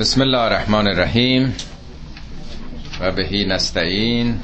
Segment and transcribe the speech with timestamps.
[0.00, 1.54] بسم الله الرحمن الرحیم.
[3.00, 4.40] و بهی نستعین.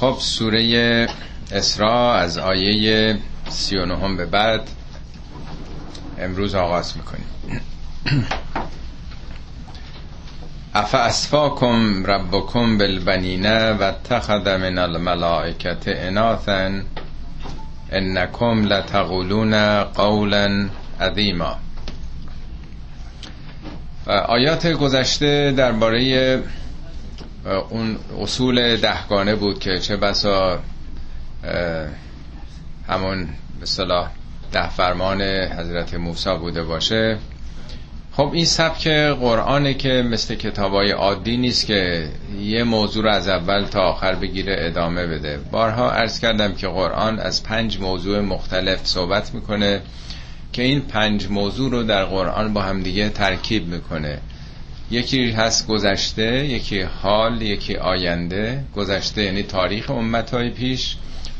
[0.00, 1.08] خب سوره
[1.52, 4.60] اسراء از آیه 39 به بعد
[6.18, 7.26] امروز آغاز می‌کنیم.
[10.74, 16.70] اف اسفاکم ربکم بالبنینه و اتخذ من الملائکت اناثا
[17.92, 20.68] انکم لتقولون قولا
[21.00, 21.56] عظیما.
[24.06, 26.42] آیات گذشته درباره
[27.70, 30.58] اون اصول دهگانه بود که چه بسا
[32.88, 33.28] همون
[33.60, 33.66] به
[34.52, 37.18] ده فرمان حضرت موسی بوده باشه.
[38.12, 38.88] خب این سبک
[39.20, 42.08] قرآنه که مثل کتابای عادی نیست که
[42.40, 45.38] یه موضوع رو از اول تا آخر بگیره ادامه بده.
[45.50, 49.80] بارها عرض کردم که قرآن از پنج موضوع مختلف صحبت می‌کنه.
[50.52, 54.18] که این پنج موضوع رو در قرآن با همدیگه ترکیب می‌کنه.
[54.90, 58.64] یکی هست گذشته یکی حال یکی آینده.
[58.76, 60.96] گذشته یعنی تاریخ امتهای پیش.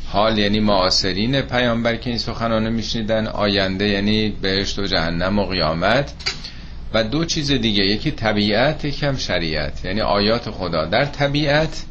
[0.06, 3.26] حال یعنی معاصرین پیامبر که این سخنانه میشنیدن.
[3.26, 6.12] آینده یعنی بهشت و جهنم و قیامت.
[6.94, 9.84] و دو چیز دیگه یکی طبیعت یکی هم شریعت.
[9.84, 10.84] یعنی آیات خدا.
[10.84, 11.84] در طبیعت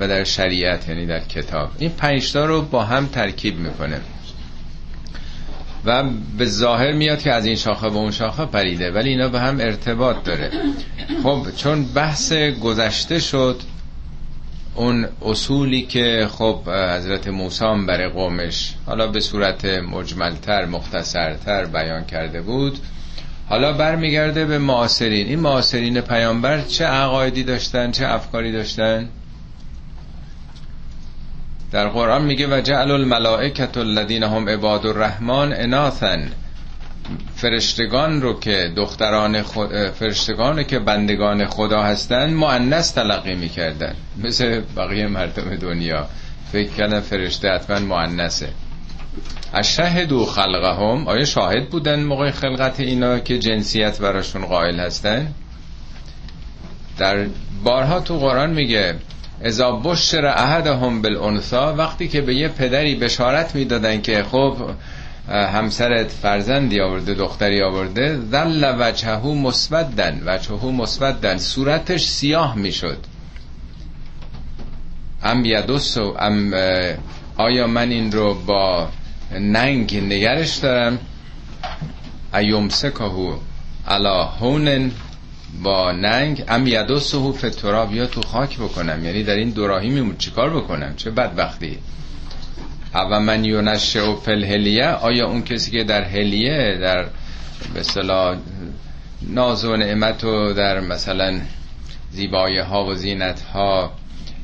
[0.00, 1.70] و در شریعت یعنی در کتاب.
[1.78, 4.00] این پنجتا رو با هم ترکیب می‌کنه.
[5.86, 6.04] و
[6.38, 9.60] به ظاهر میاد که از این شاخه به اون شاخه پریده ولی اینا به هم
[9.60, 10.50] ارتباط داره.
[11.22, 13.60] خب چون بحث گذشته شد
[14.74, 22.40] اون اصولی که خب حضرت موسی برای قومش حالا به صورت مجملتر مختصرتر بیان کرده
[22.40, 22.78] بود
[23.48, 25.26] حالا برمیگرده به معاصرین.
[25.26, 29.08] این معاصرین پیامبر چه عقایدی داشتن چه افکاری داشتن؟
[31.72, 36.30] در قرآن میگه و جعل الملائکت الذین هم عباد الرحمن اناثن
[37.36, 43.94] فرشتگان رو که دختران خود فرشتگان که بندگان خدا هستن مؤنث تلقی می‌کردن.
[44.18, 46.06] مثل بقیه مردم دنیا.
[46.52, 48.48] فکر کردن فرشته حتما مؤنثه.
[49.54, 51.08] اشهدو خلقهم.
[51.08, 55.34] آیا شاهد بودن موقع خلقت اینا که جنسیت براشون قائل هستن؟
[56.98, 57.26] در
[57.64, 58.94] بارها تو قرآن میگه
[59.44, 64.56] اذا بشر احدهم بالانثى وقتی که به یه پدری بشارت می‌دادن که خب
[65.28, 72.98] همسرت فرزندی آورده دختری آورده ذل وجهه مسودن وجهه مسودن صورتش سیاه می‌شد.
[75.22, 76.54] ام یدوسو ام
[77.36, 78.88] آیا من این رو با
[79.40, 80.98] ننگ نگرش دارم؟
[82.34, 83.36] ایومسکهو
[83.88, 84.90] علا هونن.
[85.62, 89.04] با ننگ ام یدوسهو فتراب یا تو خاک بکنم.
[89.04, 91.78] یعنی در این دوراهی میمون چیکار بکنم؟ چه بدبختی؟
[92.94, 97.06] او من یونشه و هلیه آیا اون کسی که در هلیه در
[97.74, 98.36] به صلاح
[99.22, 101.40] ناز و نعمت و در مثلا
[102.10, 103.92] زیبایی ها و زینت ها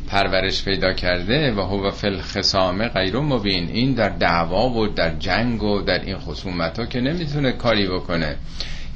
[0.08, 3.68] پرورش پیدا کرده و هو فل خسامه غیر مبین.
[3.68, 8.36] این در دعوا و در جنگ و در این خصومت ها که نمی‌تونه کاری بکنه.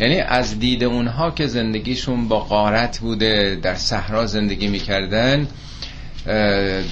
[0.01, 5.49] یعنی از دید اونها که زندگیشون با قارت بوده در صحرا زندگی می‌کردن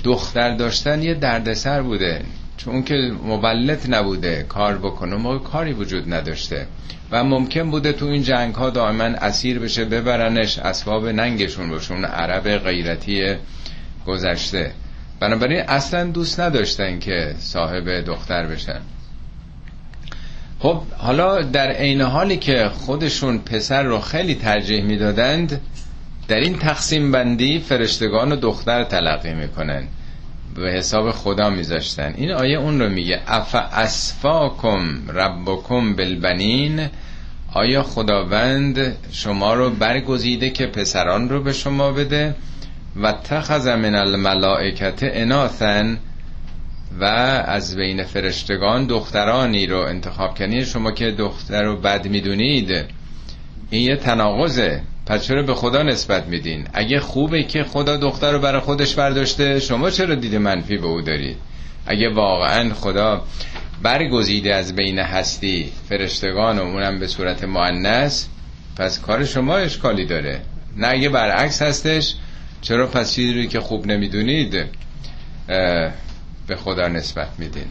[0.05, 2.23] دختر داشتن یه دردسر بوده.
[2.57, 2.95] چون که
[3.25, 6.67] مبلت نبوده کار بکنه موقع کاری وجود نداشته.
[7.11, 12.59] و ممکن بوده تو این جنگ ها دائما اسیر بشه ببرنش اسباب ننگشون باشون عرب
[12.59, 13.35] غیرتی
[14.07, 14.73] گذشته.
[15.21, 18.81] بنابراین اصلا دوست نداشتن که صاحب دختر بشن.
[20.65, 25.61] خب حالا در عین حالی که خودشون پسر رو خیلی ترجیح می‌دادند
[26.29, 29.83] در این تقسیم بندی فرشتگان و دختر تلقی می‌کنن.
[30.55, 32.15] به حساب خدا میذاشتن.
[32.17, 36.89] این آیه اون رو میگه اف اسفاکم ربکم بالبنین؟
[37.53, 42.35] آیا خداوند شما رو برگزیده که پسران رو به شما بده؟
[43.03, 45.99] و تخذ من الملائکت اناثن
[47.01, 47.05] و
[47.47, 52.71] از بین فرشتگان دخترانی رو انتخاب کنید شما که دختر رو بد می‌دونید
[53.71, 54.83] این یه تناقضه.
[55.07, 59.61] پس چرا به خدا نسبت میدین؟ اگه خوبه که خدا دختر رو برای خودش برداشته
[59.61, 61.37] شما چرا دید منفی به او دارید
[61.87, 63.25] اگه واقعا خدا
[63.83, 68.29] برگزیده از بین هستی فرشتگان و اونم به صورت معنس
[68.77, 70.41] پس کار شما اشکالی داره.
[70.77, 72.15] نه اگه برعکس هستش
[72.61, 74.65] چرا پس چیزی که خوب نمی‌دونید
[76.47, 77.67] به خدا نسبت میدین.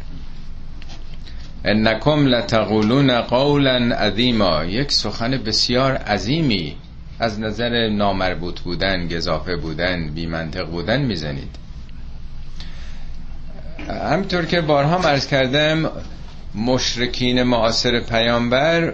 [1.65, 4.65] انکم لتقولون قولا عظیما.
[4.65, 6.75] یک سخن بسیار عظیمی
[7.19, 11.55] از نظر نامربوط بودن گذافه بودن بی منطق بودن می‌زنید.
[13.89, 15.91] همطور که بارها مرز کردم
[16.55, 18.93] مشرکین معاصر پیامبر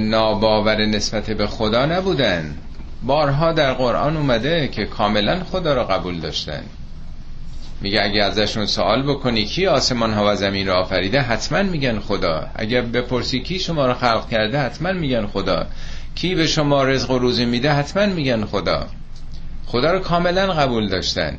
[0.00, 2.54] ناباور نسبت به خدا نبودن.
[3.02, 6.62] بارها در قرآن اومده که کاملا خدا را قبول داشتن.
[7.80, 12.46] میگه اگه ازشون سوال بکنی کی آسمان ها و زمین را آفریده حتما میگن خدا.
[12.54, 15.66] اگه بپرسی کی شما را خلق کرده حتما میگن خدا.
[16.14, 18.86] کی به شما رزق و روزی میده حتما میگن خدا.
[19.66, 21.38] خدا رو کاملا قبول داشتن.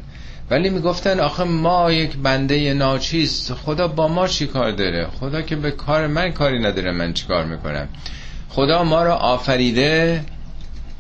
[0.50, 5.56] ولی می‌گفتن آخه ما یک بنده ناچیز خدا با ما چی کار داره؟ خدا که
[5.56, 7.88] به کار من کاری نداره من چی کار می‌کنم؟
[8.50, 10.24] خدا ما را آفریده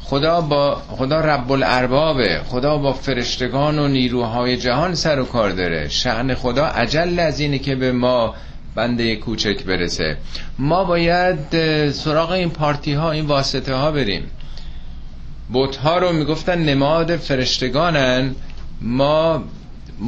[0.03, 5.89] خدا با خدا رب الاربابه خدا با فرشتگان و نیروهای جهان سر و کار داره.
[5.89, 8.35] شعن خدا عجل از اینه که به ما
[8.75, 10.17] بنده کوچک برسه.
[10.59, 11.38] ما باید
[11.91, 14.23] سراغ این پارتی ها این واسطه ها بریم.
[15.49, 18.35] بوت ها رو می‌گفتن نماد فرشتگانن.
[18.81, 19.44] ما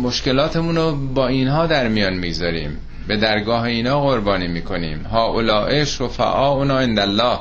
[0.03, 2.77] مشکلاتمون رو با اینها در میان می‌ذاریم
[3.07, 5.03] به درگاه اینا قربانی می‌کنیم.
[5.03, 7.39] ها اولائه شفعا اونا الله.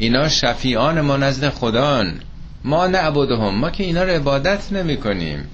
[0.00, 2.20] اینا شفیعان ما نزد خدان
[2.64, 5.48] ما نعبدهم ما که اینا رو عبادت نمی کنیم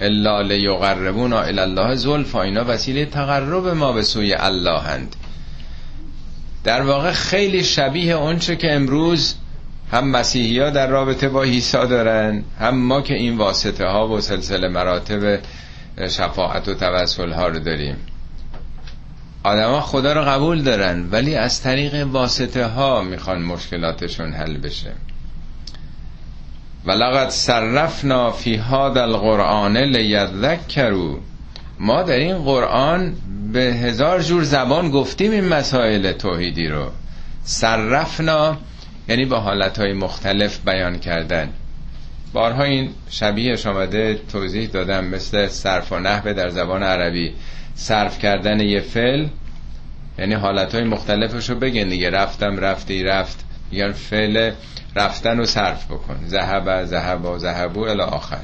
[0.00, 2.42] الا لیقربونا الی الله زلفا.
[2.42, 5.16] اینا وسیله تقرب ما به سوی الله هند.
[6.64, 9.34] در واقع خیلی شبیه اونچه که امروز
[9.92, 14.20] هم مسیحی ها در رابطه با عیسی دارن هم ما که این واسطه ها و
[14.20, 15.40] سلسله مراتب
[16.08, 17.96] شفاعت و توسل ها رو داریم.
[19.44, 24.92] آدما خدا رو قبول دارن ولی از طریق واسطه ها می‌خوان مشکلاتشون حل بشه.
[26.86, 31.18] ولقد صرفنا فی هذا القرآن لیذکروا.
[31.80, 33.14] ما در این قرآن
[33.52, 36.90] به هزار جور زبان گفتیم این مسائل توحیدی رو.
[37.44, 38.56] صرفنا
[39.08, 41.48] یعنی با حالتهای مختلف بیان کردن.
[42.32, 47.32] بارها این شبیهش آمده توضیح دادم مثل صرف و نحوه در زبان عربی.
[47.78, 49.26] صرف کردن یه فعل
[50.18, 52.10] یعنی حالتهای مختلفش رو بگن دیگه.
[52.10, 53.44] رفتم رفتی رفت.
[53.70, 54.50] میگن فعل
[54.96, 56.16] رفتن و صرف بکن.
[56.26, 58.40] زهب زهب و زهبو الی آخر.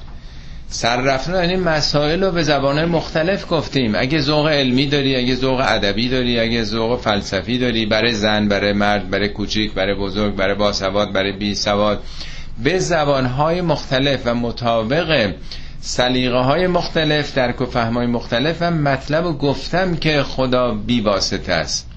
[0.69, 3.95] سر رفتن یعنی مسائل رو به زبان مختلف گفتیم.
[3.95, 8.73] اگه ذوق علمی داری اگه ذوق ادبی داری اگه ذوق فلسفی داری برای زن برای
[8.73, 12.03] مرد برای کوچیک برای بزرگ برای باسواد برای بی سواد
[12.65, 15.35] به زبانهای مختلف و مطابق
[15.87, 21.53] سلیقه های مختلف درک و فهم های مختلف و مطلب گفتم که خدا بی واسطه
[21.53, 21.91] است.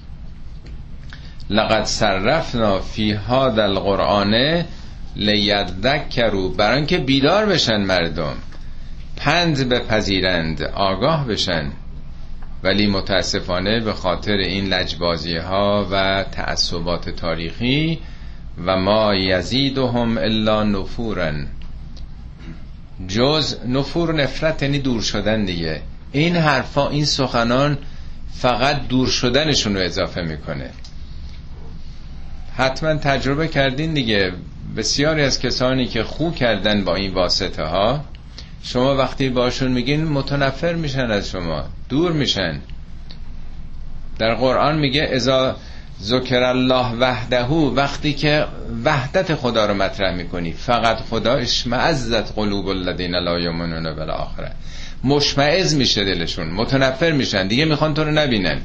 [1.50, 4.64] لقد صرفنا فی هذا القرآن
[5.16, 8.34] لیذکروا برای اینکه بیدار بشن مردم.
[9.16, 11.72] پند بپذیرند آگاه بشن.
[12.62, 17.98] ولی متاسفانه به خاطر این لجبازی ها و تعصبات تاریخی
[18.66, 21.46] و ما یزیدهم الا نفورن
[23.06, 25.82] جز نفور نفرت یعنی دور شدن دیگه.
[26.12, 27.78] این حرفا این سخنان
[28.32, 30.70] فقط دور شدنشون رو اضافه می‌کنه.
[32.56, 34.32] حتما تجربه کردین دیگه.
[34.76, 38.04] بسیاری از کسانی که خو کردن با این واسطه ها
[38.62, 42.60] شما وقتی باشون میگین متنفر میشن از شما دور میشن.
[44.18, 45.56] در قرآن میگه ازا
[46.02, 48.46] ذکر الله وحده وقتی که
[48.84, 50.52] وحدت خدا رو مطرح می‌کنی.
[50.52, 54.52] فقط خدا اشمعزت قلوب الذین لا یؤمنون بالآخره.
[55.04, 57.48] مشمعز میشه دلشون متنفر میشن.
[57.48, 58.60] دیگه می‌خوان تو رو نبینن.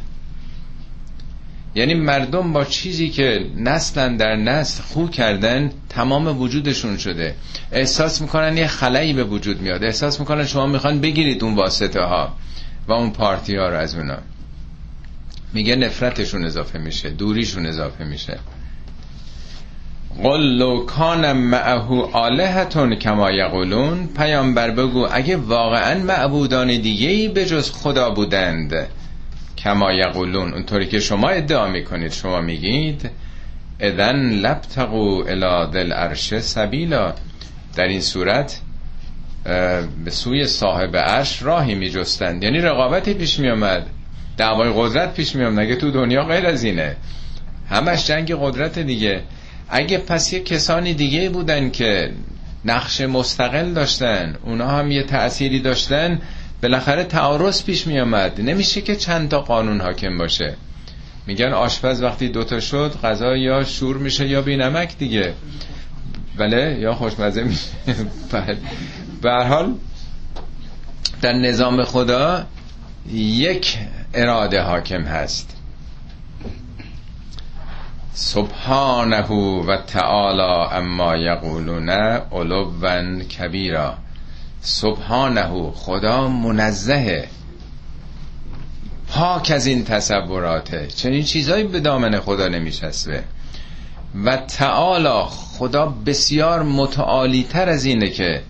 [1.76, 7.36] یعنی مردم با چیزی که نسلا در نسل خو کردن تمام وجودشون شده.
[7.72, 9.84] احساس می‌کنن یه خلایی به وجود میاد.
[9.84, 12.36] احساس می‌کنن شما می‌خوان بگیرید اون واسطه ها
[12.88, 14.18] و اون پارتی ها رو از اونا.
[15.54, 18.40] میگه نفرتشون اضافه میشه دوریشون اضافه میشه.
[20.24, 27.46] قل لو کان معه آلهتون کما یقولون پیامبر بگو اگه واقعا معبودان دیگه ای به
[27.46, 28.88] جز خدا بودند.
[29.58, 33.10] کما یقولون اونطوری که شما ادعا می‌کنید شما میگید
[33.80, 37.14] اذن لبتقو الى دل عرش سبیلا.
[37.76, 38.60] در این صورت
[40.06, 42.44] به سوی صاحب عرش راهی میجستند.
[42.44, 43.86] یعنی رقابتی پیش میامد
[44.38, 45.60] دعوای قدرت پیش میام.
[45.60, 46.96] نگه تو دنیا غیر از اینه.
[47.70, 49.22] همش جنگ قدرت دیگه.
[49.70, 52.12] اگه پس یه کسانی دیگه بودن که
[52.66, 56.22] نقش مستقل داشتن اونا هم یه تأثیری داشتن
[56.64, 60.56] بالاخره تعارض پیش می آمد نمیشه که چند تا قانون حاکم باشه.
[61.28, 65.34] میگن آشپز وقتی دوتا شد غذا یا شور میشه یا بی نمک دیگه.
[66.38, 67.68] بله؟ یا خوشمزه میشه.
[69.22, 69.74] به حال
[71.22, 72.46] در نظام خدا
[73.14, 73.78] یک
[74.14, 75.56] اراده حاکم هست.
[78.14, 79.28] سبحانه
[79.68, 83.98] و تعالی اما یقولون علوا کبیرا.
[84.62, 87.28] سبحانه خدا منزه
[89.08, 93.24] پاک از این تصوراته چنین چیزایی به دامن خدا نمیچسبه
[94.26, 98.42] و تعالی خدا بسیار متعالی تر از اینه که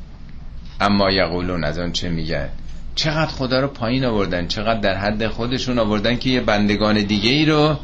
[0.82, 2.50] اما یقولون از آن چه میگن.
[2.96, 7.46] چقدر خدا رو پایین آوردن چقدر در حد خودشون آوردن که یه بندگان دیگه ای
[7.46, 7.78] رو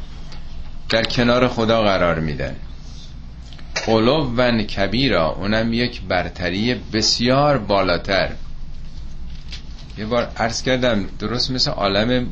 [0.90, 2.56] در کنار خدا قرار میدن.
[3.88, 8.30] ون کبیرا اونم یک برتری بسیار بالاتر.
[9.98, 12.28] یه بار عرض کردم درست مثل عالم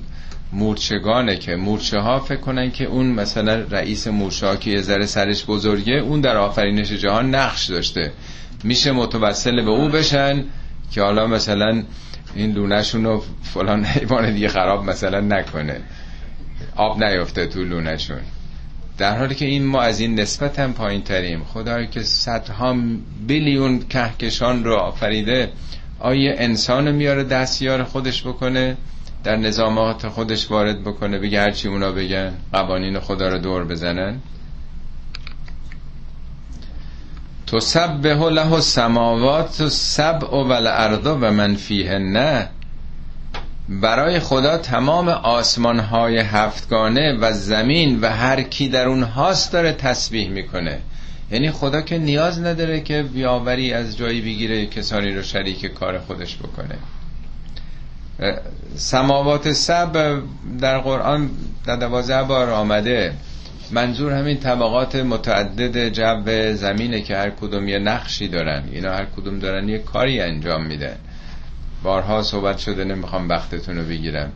[0.54, 5.06] مورچگانه که مورچه ها فکر کنن که اون مثلا رئیس مورچه ها که یه ذره
[5.06, 8.12] سرش بزرگه اون در آفرینش جهان نقش داشته.
[8.64, 10.44] میشه متوسل به او بشن
[10.92, 11.84] که حالا مثلا
[12.38, 15.82] این لونهشون رو فلان حیوان دیگه خراب مثلا نکنه.
[16.76, 18.20] آب نیفته تو لونهشون.
[18.98, 22.76] در حالی که این ما از این نسبت هم پایین تریم خدایی که صدها
[23.28, 25.52] بیلیون کهکشان رو آفریده
[26.00, 28.78] آیا انسان میاره دستیار خودش بکنه؟
[29.24, 34.20] در نظامات خودش وارد بکنه بگه هرچی اونا بگن قوانین خدا رو دور بزنن؟
[37.48, 41.58] تو سبه له سماوات و سبع و الارض و من
[41.90, 42.50] نه
[43.70, 50.30] برای خدا تمام آسمان های هفتگانه و زمین و هر کی در اونهاست داره تسبیح
[50.30, 50.80] می‌کنه.
[51.32, 56.38] یعنی خدا که نیاز نداره که بیاوری از جایی بگیره کسانی رو شریک کار خودش
[56.38, 56.78] بکنه.
[58.76, 60.22] سماوات سب
[60.60, 61.30] در قرآن
[61.66, 63.14] در دوازده بار آمده.
[63.72, 68.64] منظور همین طبقات متعدد جو زمینه که هر کدوم یه نقشی دارن.
[68.72, 70.96] اینا هر کدوم دارن یه کاری انجام میدن.
[71.84, 74.32] بارها صحبت شده نمی‌خوام وقتتون رو بگیرم.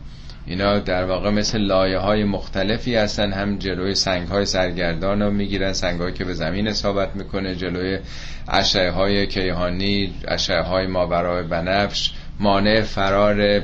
[0.46, 3.32] اینا در واقع مثل لایه های مختلفی هستن.
[3.32, 5.72] هم جلوی سنگ های سرگردان رو می‌گیرن.
[5.72, 7.54] سنگ های که به زمین اصابت می‌کنه.
[7.54, 7.98] جلوی
[8.48, 13.62] اشعه های کیهانی اشعه های ماورای بنفش مانع فرار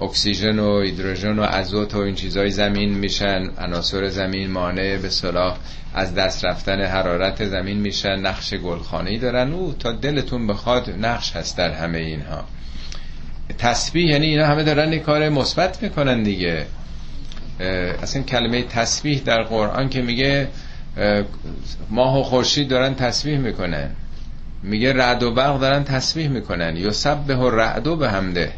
[0.00, 5.56] اکسیژن و هیدروژن و ازوت و این چیزای زمین میشن عناصر زمین مانع به صلاح
[5.94, 9.52] از دست رفتن حرارت زمین میشن نقش گلخانه‌ای دارن.
[9.52, 12.44] او تا دلتون بخواد نقش هست در همه اینها.
[13.58, 16.66] تسبیح یعنی اینا همه دارن کار مثبت می‌کنن دیگه.
[18.02, 20.48] اصلا کلمه تسبیح در قرآن که میگه
[21.90, 23.90] ماه و خورشید دارن تسبیح می‌کنن.
[24.62, 26.76] میگه رعد و برق دارن تسبیح می‌کنن.
[26.76, 28.52] یا سبه و رعد و به همده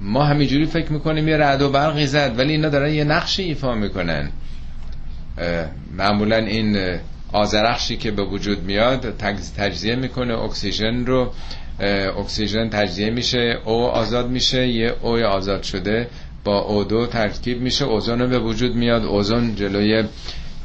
[0.00, 3.74] ما همینجوری فکر می‌کنیم یه رعد و برقی زد ولی اینا دارن یه نقشی ایفا
[3.74, 4.30] می‌کنن.
[5.96, 6.98] معمولا این
[7.32, 9.16] آزرخشی که به وجود میاد
[9.56, 11.32] تجزیه می‌کنه اکسیژن رو
[12.18, 16.08] اکسیژن تجزیه میشه او آزاد میشه یه اوی آزاد شده
[16.44, 20.04] با او دو ترکیب میشه اوزون به وجود میاد اوزون جلوی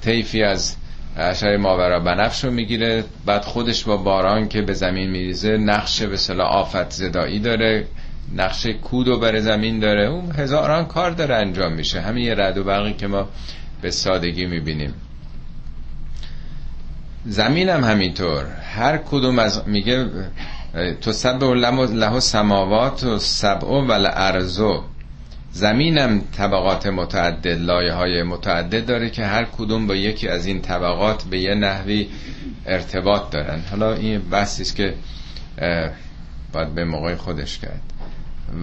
[0.02, 0.76] طیفی از
[1.18, 6.18] اشعه ماورا بنفش رو می‌گیره بعد خودش با باران که به زمین میریزه نقش به
[6.18, 7.88] صلاح آفت زدایی داره.
[8.34, 10.06] نقش کود و بر زمین داره.
[10.06, 12.02] اون هزاران کار داره انجام میشه.
[12.02, 13.30] همین یه رد و برقی که ما
[13.82, 14.94] به سادگی می‌بینیم.
[17.26, 18.46] زمین هم همینطور.
[18.76, 20.06] هر کدوم از میگه
[21.02, 24.84] تو سب و له سماوات و سبع و ارزو
[25.52, 31.24] زمینم طبقات متعدد لایه های متعدد داره که هر کدوم با یکی از این طبقات
[31.24, 32.08] به یه نحوی
[32.66, 33.62] ارتباط دارن.
[33.70, 34.94] حالا این بحثی که
[36.54, 37.93] باید به موقع خودش کرد.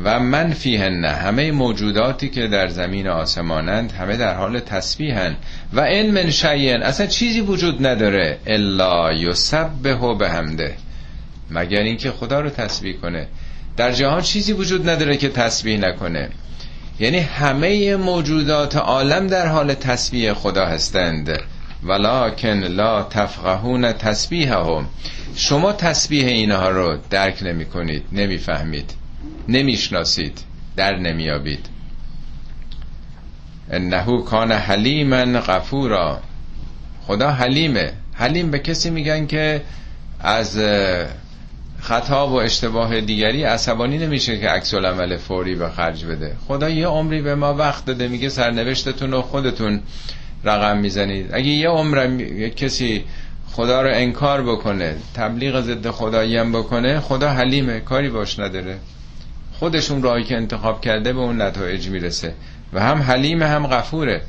[0.04, 5.37] و من فیهن همه موجوداتی که در زمین آسمانند همه در حال تسبیحن.
[5.73, 8.38] و این من شیئن اصلا چیزی وجود نداره.
[8.47, 10.75] الا یسبه به همده
[11.50, 13.26] مگر اینکه خدا رو تسبیح کنه.
[13.76, 16.28] در جهان چیزی وجود نداره که تسبیح نکنه.
[17.00, 21.40] یعنی همه موجودات عالم در حال تسبیح خدا هستند.
[21.82, 24.88] ولکن لا تفقهون هم
[25.37, 29.00] شما تسبیح اینها رو درک نمی کنید نمی فهمید
[29.49, 30.39] نمی‌شناسید
[30.77, 31.67] در نمیابید
[33.71, 36.21] انه کان حلیما غفورا.
[37.07, 37.93] خدا حلیمه.
[38.15, 39.62] حلیم به کسی میگن که
[40.21, 40.61] از
[41.81, 46.37] خطا و اشتباه دیگری عصبانی نمیشه که عکس العمل فوری به خرج بده.
[46.49, 49.81] خدا یه عمری به ما وقت داده میگه سرنوشتتون و خودتون
[50.45, 51.31] رقم می‌زنید.
[51.33, 52.17] اگه یه عمر
[52.49, 53.05] کسی
[53.53, 58.79] خدا رو انکار بکنه تبلیغ ضد خدایی هم بکنه خدا حلیمه کاری باش نداره.
[59.61, 62.35] خودشون راهی که انتخاب کرده به اون نتایج می‌رسه.
[62.73, 64.23] و هم حلیم هم غفوره.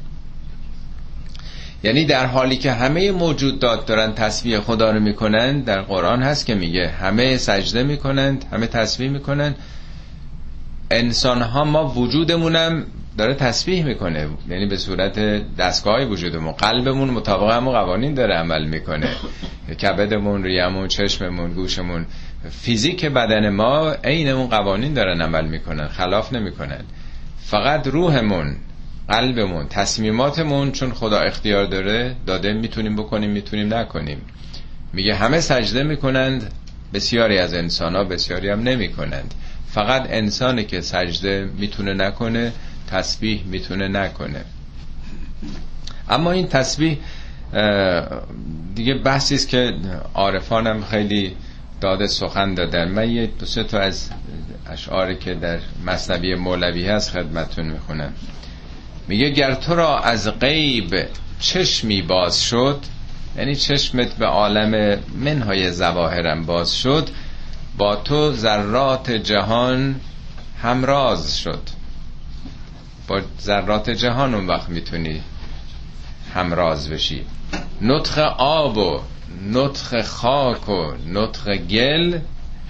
[1.83, 6.55] یعنی در حالی که همه موجودات دارن تصویه خدا رو می‌کنن در قرآن هست که
[6.55, 9.55] میگه همه سجده می‌کنند همه تصویه می‌کنن
[10.91, 12.85] انسان ها ما وجودمونم
[13.17, 14.27] داره تسبیح می‌کنه.
[14.49, 15.19] یعنی به صورت
[15.55, 19.09] دستگاه وجودمون قلبمون مطابق همون قوانین داره عمل می‌کنه.
[19.73, 22.05] کبدمون ریمون چشممون گوشمون.
[22.49, 26.81] فیزیک بدن ما عین اون قوانین دارن عمل می‌کنن خلاف نمی‌کنن.
[27.39, 28.55] فقط روحمون
[29.09, 34.21] قلبمون تصمیماتمون چون خدا اختیار داره داده می‌تونیم بکنیم می‌تونیم نکنیم.
[34.93, 36.51] میگه همه سجده می‌کنند
[36.93, 39.33] بسیاری از انسان ها بسیاری هم نمی کنند
[39.67, 42.51] فقط انسانی که سجده می‌تونه نکنه
[42.87, 44.45] تسبیح می‌تونه نکنه.
[46.09, 46.97] اما این تسبیح
[48.75, 49.73] دیگه بحثی است که
[50.13, 51.35] عارفانم خیلی
[51.81, 54.09] داده سخن دادن من یه دو سه تا از
[54.69, 58.13] اشعاری که در مصنبی مولوی هست خدمتون می‌خونم.
[59.07, 60.95] میگه گر تو را از غیب
[61.39, 62.79] چشمی باز شد
[63.37, 67.09] یعنی چشمت به عالم منهای زواهرم باز شد
[67.77, 69.95] با تو ذرات جهان
[70.61, 71.61] همراز شد.
[73.07, 75.21] با ذرات جهان اون وقت می‌تونی
[76.35, 77.21] همراز بشی.
[77.81, 78.99] نطخ آب و
[79.51, 82.19] نطخ خاک و نطخ گل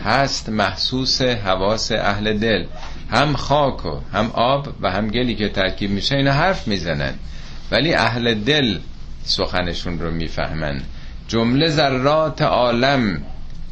[0.06, 2.65] هست محسوس حواس اهل دل.
[3.12, 7.13] هم خاک و هم آب و هم گلی که ترکیب میشه اینا حرف می‌زنن.
[7.72, 8.77] ولی اهل دل
[9.24, 10.82] سخنشون رو می‌فهمن.
[11.27, 13.24] جمله ذرات عالم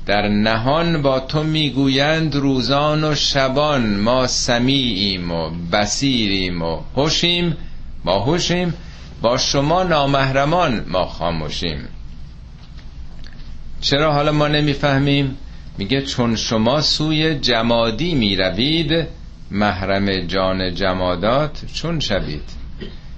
[0.06, 4.00] در نهان با تو می‌گویند روزان و شبان.
[4.00, 7.58] ما سمیعیم و بسیریم و هوشیم.
[8.04, 8.74] با هوشیم.
[9.22, 11.88] با شما نامهرمان ما خاموشیم.
[13.82, 15.38] چرا حالا ما نمی‌فهمیم؟
[15.78, 19.08] میگه چون شما سوی جمادی می‌روید
[19.52, 22.50] محرم جان جمادات چون شوید.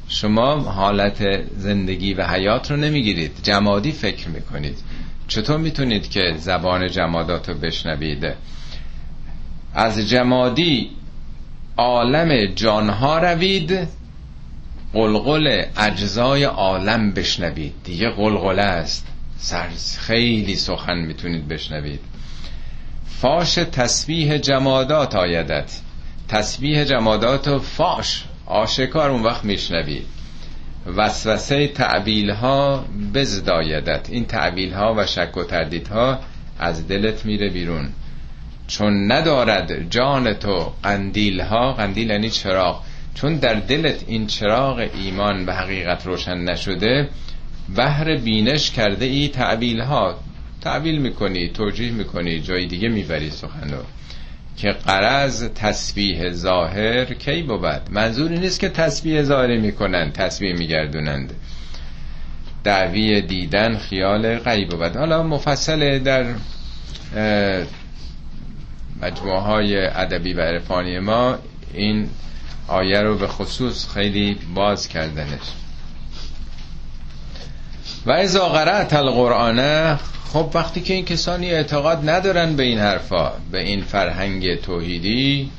[0.08, 4.78] شما حالت زندگی و حیات رو نمی‌گیرید جمادی فکر می‌کنید.
[5.28, 8.34] چطور می‌تونید که زبان جمادات رو بشنوید؟
[9.74, 10.90] از جمادی
[11.78, 13.88] عالم جانها روید
[14.94, 17.74] قلقل اجزای عالم بشنوید.
[17.84, 19.08] دیگه قلقله است.
[19.38, 19.68] سر
[19.98, 22.00] خیلی سخن می‌تونید بشنوید.
[23.06, 25.80] فاش تسبیح جمادات آیدت.
[26.28, 28.26] تسبیح جمادات و فاش.
[28.46, 30.02] آشکار اون وقت میشنوی
[30.98, 34.10] وسوسه تعبیل ها بزدایدت.
[34.10, 36.20] این تعبیل ها و شک و تردید ها
[36.60, 37.90] از دلت میره بیرون.
[38.68, 42.84] چون ندارد جان تو قندیل ها قندیل یعنی چراغ.
[43.16, 47.10] چون در دلت این چراغ ایمان به حقیقت روشن نشده
[47.76, 50.20] بهر بینش کرده ای تعبیل ها
[50.62, 53.84] تعبیل می‌کنی توجیه می‌کنی جای دیگه می‌بری سخن رو
[54.58, 61.34] که قرض تسبیح ظاهر کی بود؟ منظوری نیست که تسبیح ظاهری می‌کنن تسبیح میگردونند.
[62.64, 64.96] دعوی دیدن خیال غیب بود.
[64.96, 66.26] حالا مفصل در
[69.02, 71.38] مجموعه های ادبی و عرفانی ما
[71.74, 72.10] این
[72.68, 75.42] آیه رو به خصوص خیلی باز کردنش.
[78.06, 79.96] و ازا قرأت القرآن
[80.34, 85.52] خب وقتی که این کسانی اعتقاد ندارن به این حرفا به این فرهنگ توحیدی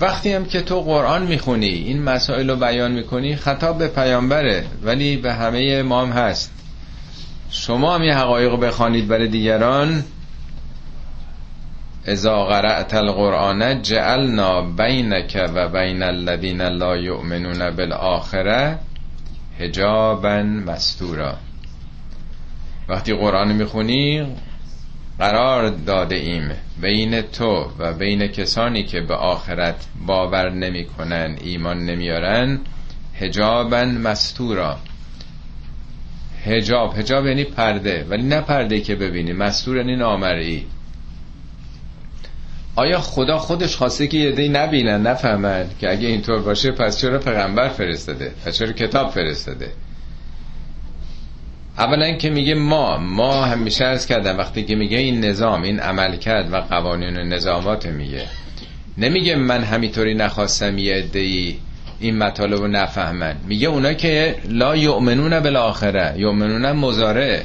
[0.00, 5.16] وقتی هم که تو قرآن می‌خونی این مسائل رو بیان می‌کنی خطاب به پیامبره ولی
[5.16, 6.52] به همه ما هم هست.
[7.50, 10.04] شما هم یه حقایق بخوانید برای دیگران.
[12.08, 18.78] اذا قرأت القرآن جعلنا بینک و بین الذین لا یؤمنون بالآخره
[19.58, 21.36] حجابا مستورا.
[22.88, 24.26] وقتی قرآن می‌خونی
[25.18, 32.60] قرار داده ایم بین تو و بین کسانی که به آخرت باور نمی‌کنن ایمان نمیارن
[33.14, 34.76] هجابا مستورا.
[36.44, 40.66] هجاب هجاب یعنی پرده ولی نه پرده که ببینی مستور یعنی نامرئی.
[42.78, 47.18] آیا خدا خودش خواسته که یه دی نبینن نفهمن که اگه اینطور باشه پس چرا
[47.18, 49.72] پیغمبر فرستاده؟ پس چرا کتاب فرستاده؟
[51.78, 56.16] اولا که میگه ما ما همیشه از کردم وقتی که میگه این نظام این عمل
[56.16, 58.26] کرد و قوانین و نظامات میگه
[58.98, 61.58] نمیگه من همینطوری نخواستم یه ادهی
[62.00, 63.36] این مطالب رو نفهمن.
[63.46, 67.44] میگه اونا که لا یؤمنون بالاخره یؤمنون مزاره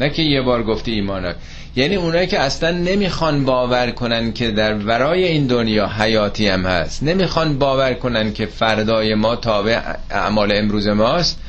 [0.00, 1.34] نه که یه بار گفتی ایمان
[1.76, 7.02] یعنی اونایی که اصلا نمی‌خوان باور کنن که در ورای این دنیا حیاتی هم هست.
[7.02, 9.80] نمی‌خوان باور کنن که فردای ما تابع
[10.10, 11.40] اعمال امروز ماست.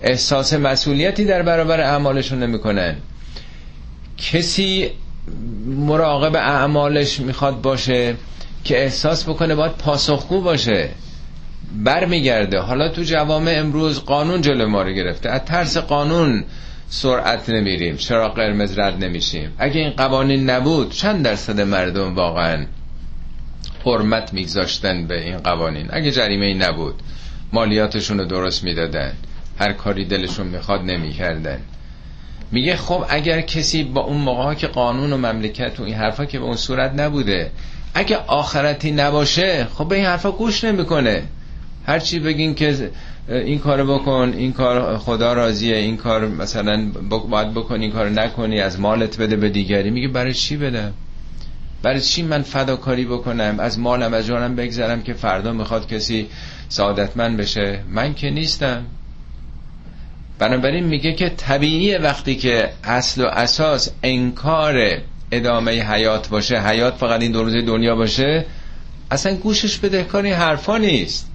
[0.00, 2.96] احساس مسئولیتی در برابر اعمالشون نمی‌کنن.
[4.32, 4.90] کسی
[5.66, 8.14] مراقب اعمالش می‌خواد باشه
[8.64, 10.88] که احساس بکنه باید پاسخگو باشه.
[11.84, 12.60] برمیگرده.
[12.60, 15.30] حالا تو جوامع امروز قانون جلو ما رو گرفته.
[15.30, 16.44] از ترس قانون
[16.88, 19.52] سرعت نمیریم چرا قرمز رد نمیشیم.
[19.58, 22.66] اگه این قوانین نبود چند درصد مردم واقعا
[23.86, 26.94] حرمت میگذاشتن به این قوانین؟ اگه جریمه ای نبود
[27.52, 29.12] مالیاتشون رو درست می‌دادن
[29.58, 31.58] هر کاری دلشون می‌خواد نمی‌کردن.
[32.52, 36.38] میگه خب اگر کسی با اون موقع که قانون و مملکت و این حرفا که
[36.38, 37.50] به اون صورت نبوده
[37.94, 41.22] اگه آخرتی نباشه خب به این حرفا گوش نمی‌کنه.
[41.86, 42.90] هرچی بگین که
[43.28, 46.90] این کارو بکن این کار خدا راضیه این کار مثلا
[47.30, 49.90] باید بکن این کار نکنی از مالت بده به دیگری.
[49.90, 50.92] میگه برای چی بدم
[51.82, 56.28] برای چی من فداکاری بکنم؟ از مالم از جانم بگذرم که فردا می‌خواد کسی
[56.68, 58.84] سعادتمند بشه؟ من که نیستم.
[60.38, 64.98] بنابراین میگه که طبیعی وقتی که اصل و اساس انکار
[65.32, 66.60] ادامه حیات باشه.
[66.60, 68.44] حیات فقط این دو روز دنیا باشه.
[69.10, 71.30] اصلا گوشش بدهکار این حرفا نیست.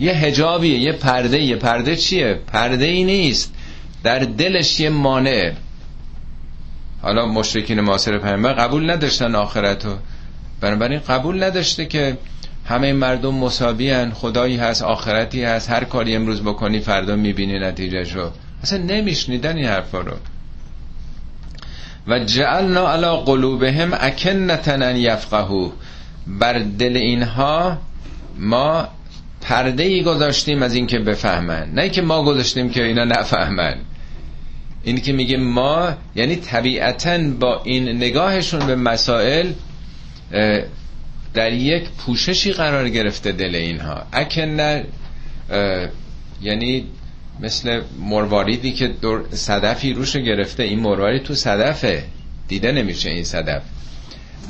[0.00, 3.54] یه هجابیه یه پرده یه پرده چیه؟ پرده ای نیست.
[4.02, 5.52] در دلش یه مانع.
[7.02, 9.96] حالا مشرکین معاصر پیامبر قبول نداشتن آخرتو.
[10.60, 12.18] بنابراین قبول نداشته که
[12.64, 15.70] همه مردم مساوی خدایی هست آخرتی هست.
[15.70, 18.30] هر کاری امروز بکنی فردا می‌بینی نتیجهشو.
[18.62, 20.12] اصلا نمیشنیدن این حرفا رو.
[22.06, 25.70] و جعلنا علی قلوبهم اکنتن ان یفقهو.
[26.26, 27.78] بر دل اینها
[28.38, 28.88] ما
[29.50, 31.70] پرده ای گذاشتیم از اینکه بفهمن.
[31.74, 33.74] نه که ما گذاشتیم که اینا نفهمن.
[34.82, 39.52] این که میگه ما یعنی طبیعتا با این نگاهشون به مسائل
[41.34, 44.02] در یک پوششی قرار گرفته دل اینها.
[44.12, 44.82] اکن
[46.42, 46.84] یعنی
[47.40, 52.04] مثل مرواریدی که دور صدفی روش گرفته این مروارید تو صدفه.
[52.48, 53.62] دیده نمیشه این صدف.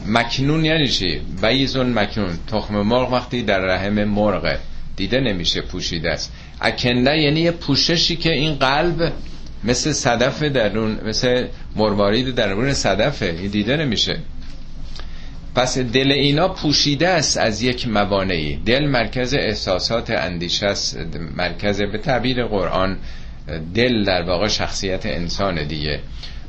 [0.07, 2.39] مکنون یعنی چی؟ بیزون مکنون.
[2.53, 4.59] تخم مرغ وقتی در رحم مرغه.
[5.01, 6.33] دیده نمیشه پوشیده است.
[6.61, 9.13] اکنده یعنی یه پوششی که این قلب
[9.65, 13.27] مثل صدف درون مثل مروارید درون صدفه.
[13.27, 14.19] این دیده نمیشه.
[15.55, 18.57] پس دل اینا پوشیده است از یک موانعی.
[18.57, 20.99] دل مرکز احساسات اندیشه است.
[21.37, 22.97] مرکز به تعبیر قرآن
[23.75, 26.01] دل در واقع شخصیت انسان دیگه.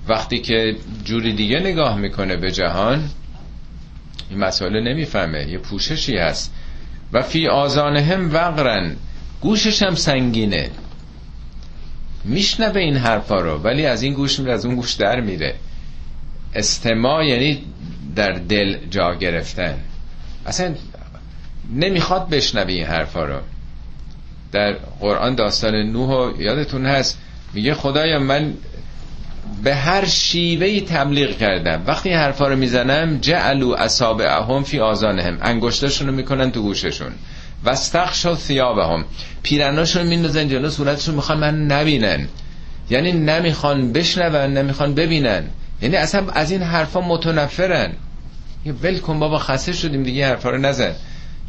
[0.08, 3.10] وقتی که جوری دیگه نگاه می‌کنه به جهان
[4.30, 5.48] این مسئله نمی‌فهمه.
[5.52, 6.54] یه پوششی هست.
[7.14, 8.96] و فی آزانهم وقرن
[9.42, 10.70] گوشش هم سنگینه.
[12.26, 15.56] میشنوه این حرفا رو ولی از این گوش میره از اون گوش در میره.
[16.56, 17.64] استماع یعنی
[18.16, 19.76] در دل جا گرفتن.
[20.46, 20.76] اصلا
[21.76, 23.40] نمی‌خواد بشنوی این حرفا رو.
[24.52, 27.20] در قرآن داستان نوح یادتون هست
[27.54, 28.54] میگه خدایا من
[29.64, 31.84] به هر شیوهی تبلیغ کردم.
[31.88, 37.12] وقتی حرفا رو می‌زنم جعلو اصابعهم فی آزانهم انگشتاشون رو می‌کنن تو گوششون.
[37.64, 39.06] و استخشا ثیابهم.
[39.44, 42.28] پیرناشون میندازن جلو صورتشون می‌خوان من نبینن.
[42.90, 45.44] یعنی نمی‌خوان بشنون نمی‌خوان ببینن.
[45.82, 47.94] یعنی اصلا از این حرفا متنفرن.
[48.66, 50.92] یه ول کن بابا خسته شدیم دیگه حرفا رو نزن.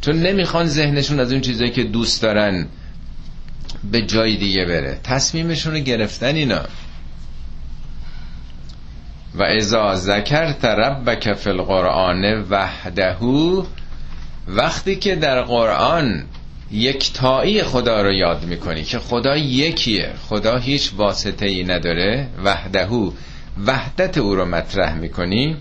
[0.01, 2.67] چون نمی‌خوان ذهنشون از اون چیزایی که دوست دارن
[3.91, 4.99] به جای دیگه بره.
[5.03, 6.61] تصمیمشون رو گرفتن اینا.
[9.35, 13.63] و ازا ذکرت ربک فی القرآن وحدهو
[14.47, 16.23] وقتی که در قرآن
[16.71, 23.11] یکتایی خدا رو یاد می‌کنی که خدا یکیه خدا هیچ واسطه ای نداره وحدهو
[23.67, 25.57] وحدت او رو مطرح می‌کنی.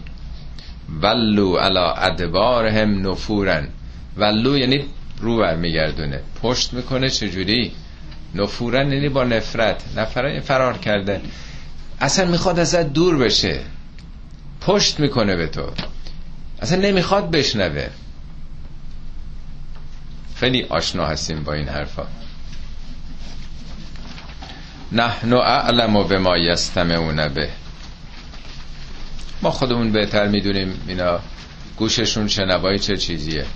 [1.03, 3.69] ولو علا ادبارهم نفورن.
[4.17, 4.85] ولو یعنی
[5.21, 6.21] رو برمیگردونه.
[6.43, 7.73] پشت می‌کنه چجوری؟
[8.35, 9.83] نفورن یعنی با نفرت.
[9.97, 11.21] نفرت فرار کرده.
[12.03, 13.61] اصلا می‌خواد ازت دور بشه.
[14.61, 15.71] پشت می‌کنه به تو.
[16.61, 17.89] اصلا نمی‌خواد بشنوه.
[20.37, 22.07] خیلی آشنا هستیم با این حرفا.
[24.93, 27.49] نحن اعلم به ما یستمعون به.
[29.43, 31.21] ما خودمون بهتر می‌دونیم اینا
[31.77, 33.47] گوششون شنوایی چه چیزیه.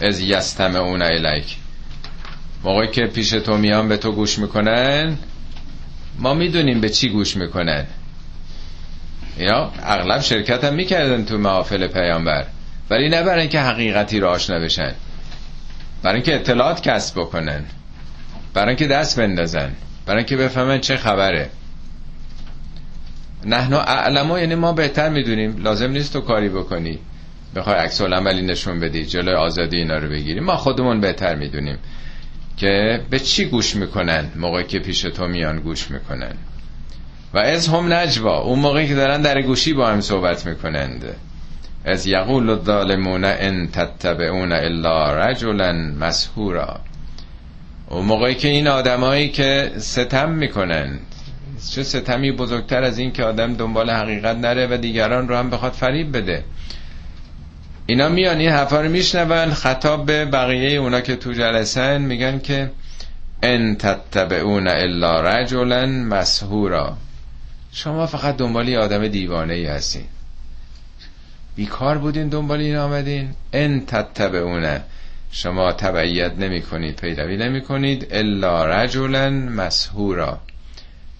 [0.00, 1.56] از یستمعون الیک
[2.64, 5.18] موقعی که پیش تو میان به تو گوش می‌کنن
[6.18, 7.86] ما می‌دونیم به چی گوش می‌کنن.
[9.36, 12.44] اینا اغلب شرکت هم می‌کردن تو محافل پیامبر.
[12.90, 14.92] ولی نه برای اینکه حقیقتی رو آشنا بشن.
[16.02, 17.64] برای اینکه اطلاعات کسب بکنن.
[18.54, 19.72] برای اینکه دست بندازن.
[20.06, 21.50] برای اینکه بفهمن چه خبره.
[23.46, 25.56] نحنو اعلمو یعنی ما بهتر می‌دونیم.
[25.56, 26.98] لازم نیست تو کاری بکنی.
[27.56, 30.40] بخوای عکس عملی نشون بدی جلوی آزادی اینا رو بگیری.
[30.40, 31.78] ما خودمون بهتر می‌دونیم.
[32.56, 36.34] که به چی گوش می‌کنن؟ موقعی که پیش تو میان گوش می‌کنن.
[37.34, 41.04] و از هم نجوا اون موقعی که دارن در گوشی با هم صحبت می‌کنند.
[41.84, 46.80] از یقول الظالمون ان تتبعون الا رجلا مسحورا.
[47.88, 50.98] اون موقعی که این آدمایی که ستم می‌کنن
[51.70, 55.72] چه ستمی بزرگتر از این که آدم دنبال حقیقت نره و دیگران رو هم بخواد
[55.72, 56.44] فریب بده.
[57.86, 59.54] اینا میان این حرفا رو میشنون.
[59.54, 62.70] خطاب به بقیه اونا که تو جلسن میگن که
[63.42, 66.96] ان تتبعون الا رجلا مسحورا.
[67.72, 70.04] شما فقط دنبال آدم دیوانه ای هستین.
[71.56, 73.30] بیکار بودین دنبال این آمدین.
[73.52, 74.82] ان تتبعونه
[75.30, 80.38] شما تبعیت نمی کنید پیروی نمی کنید الا رجلا مسهورا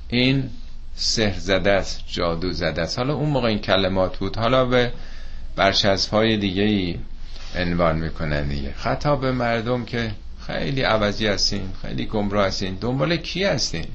[0.08, 0.50] این
[0.96, 2.98] سحر زده است جادو زده است.
[2.98, 4.36] حالا اون موقع این کلمات بود.
[4.36, 4.92] حالا به
[5.56, 6.98] برشسب های دیگه ای
[7.56, 8.74] عنوان می‌کنن دیگه.
[8.76, 10.10] خطاب مردم که
[10.46, 12.78] خیلی عوضی هستین خیلی گمراه هستین.
[12.80, 13.86] دنبال کی هستین؟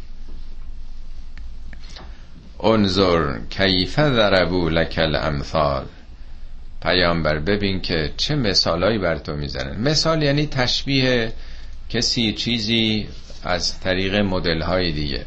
[2.63, 5.85] انظر کیف ضربو لک الامثال.
[6.81, 9.81] پیامبر ببین که چه مثالایی بر تو می‌زنن.
[9.81, 11.33] مثال یعنی تشبیه
[11.89, 13.07] کسی چیزی
[13.43, 15.25] از طریق مدل های دیگه.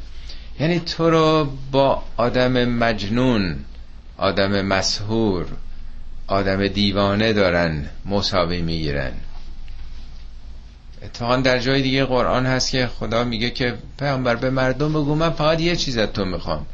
[0.61, 3.57] یعنی تو رو با آدم مجنون
[4.17, 5.47] آدم مسهور
[6.27, 9.13] آدم دیوانه دارن مساوی می‌گیرن.
[11.03, 15.31] اتفاقا در جای دیگه قرآن هست که خدا میگه که پیامبر به مردم بگو من
[15.31, 16.67] فقط یه چیز از تو می‌خوام.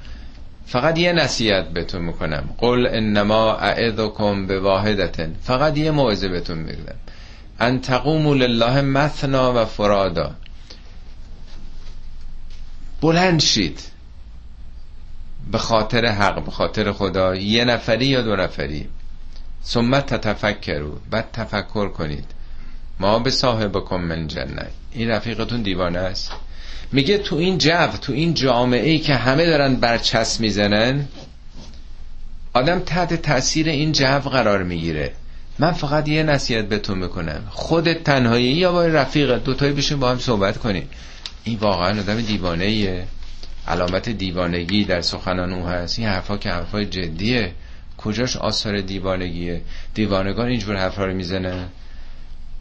[0.67, 2.55] فقط یه نصیحت بهتون می‌کنم.
[2.59, 6.79] قل انما اعذکم به واحدتن فقط یه موعظه بهتون میگم
[7.61, 10.35] ان تقوموا لله مثنا و فرادا.
[13.01, 13.81] بلند شید.
[15.53, 17.35] به خاطر حق به خاطر خدا.
[17.35, 18.89] یه نفری یا دو نفری.
[19.65, 22.25] ثم تتفکرو بعد تفکر کنید.
[23.01, 24.71] ما به صاحبکم من جنت.
[24.93, 26.33] این رفیقتون دیوانه است؟
[26.93, 31.09] میگه تو این جو تو این جامعه ای که همه دارن برچسب می‌زنن
[32.53, 35.13] آدم تحت تاثیر این جو قرار می‌گیره.
[35.59, 37.43] من فقط یه نصیحت بهتون می‌کنم.
[37.51, 40.89] خودت تنهایی یا با رفیقت دوتایی بشین با هم صحبت کنیم
[41.45, 43.05] این واقعا آدم دیوانه ایه
[43.69, 45.99] علامت دیوانگی در سخنان او هست.
[45.99, 47.53] این حرفا که حرفای جدیه.
[47.99, 49.63] کجاش آثار دیوانگیه؟
[49.95, 51.69] دیوانگان اینجور حرفا رو می‌زنن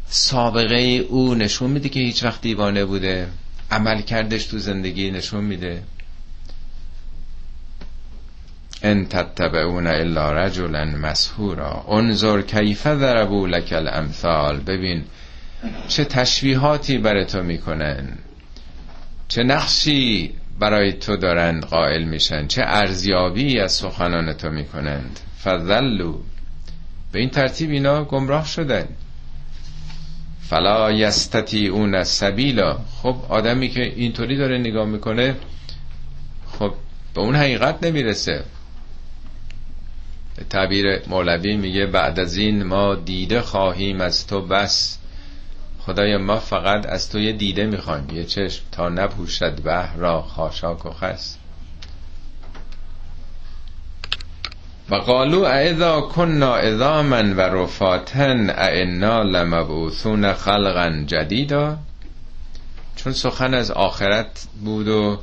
[0.09, 0.75] سابقه
[1.09, 3.27] او نشون میده که هیچ وقت دیوانه بوده.
[3.71, 5.83] عمل کردش تو زندگی نشون میده.
[8.83, 14.59] ان تتبعون الا رجلا مسهورا انظر کیف ضربوا لك الامثال.
[14.59, 15.03] ببین
[15.87, 18.17] چه تشبیهاتی برای تو می‌کنن.
[19.27, 22.47] چه نقشی برای تو دارند قائل میشن.
[22.47, 25.19] چه ارزیابی از سخنان تو می‌کنند.
[25.43, 26.19] فضلوا.
[27.11, 28.87] به این ترتیب اینا گمراه شدن.
[30.41, 30.87] فلا
[31.71, 32.79] اون سبیلا.
[33.01, 35.35] خب آدمی که اینطوری داره نگاه می‌کنه
[36.59, 36.73] خب
[37.13, 38.43] به اون حقیقت نمی‌رسه.
[40.49, 44.96] تعبیر مولوی میگه بعد از این ما دیده خواهیم از تو بس.
[45.87, 48.09] خدای ما فقط از تو یه دیده می‌خوایم.
[48.13, 51.39] یه چشم تا نپوشد به را خاشاک و خست
[54.89, 61.77] و قالو اذا کننا اذاما و رفاتن ائنا لمبعوثون خلقا جدیدا.
[62.95, 65.19] چون سخن از آخرت بود و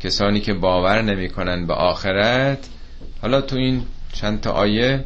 [0.00, 2.68] کسانی که باور نمی‌کنن به آخرت
[3.22, 5.04] حالا تو این چند تا آیه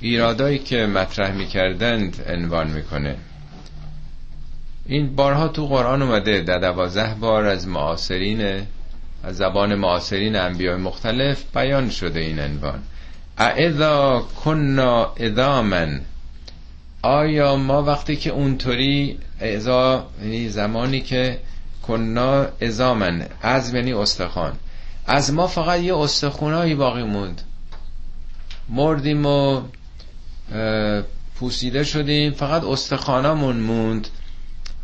[0.00, 3.16] ایرادایی که مطرح می‌کردند عنوان می‌کنه.
[4.90, 8.66] این بارها تو قرآن اومده در دوازده بار از معاصرین
[9.22, 12.82] از زبان معاصرین انبیاء مختلف بیان شده این عنوان.
[13.38, 16.00] اذا کنا ادامن
[17.02, 21.38] آیا ما وقتی که اونطوری ازا یعنی زمانی که
[21.82, 24.52] کنا ازامن از یعنی استخوان.
[25.06, 27.42] از ما فقط یه استخونایی باقی موند.
[28.68, 29.62] مردیم و
[31.34, 34.08] پوسیده شدیم فقط استخوانامون موند.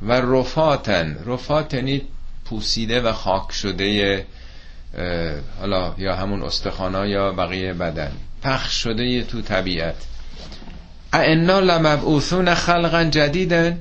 [0.03, 1.17] و رفاتن.
[1.27, 2.03] رفات یعنی
[2.45, 4.27] پوسیده و خاک شده
[5.61, 8.13] حالا یا همون استخوانا یا بقیه بدن.
[8.43, 9.97] پخش شده تو طبیعت.
[11.13, 13.79] انا لمبعوثون خلقا جدیدن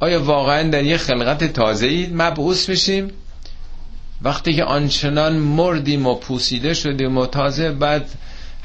[0.00, 3.10] آیا واقعا در یه خلقت تازه ای مبعوث میشیم؟
[4.22, 8.10] وقتی که آنچنان مردیم و پوسیده شدیم و تازه بعد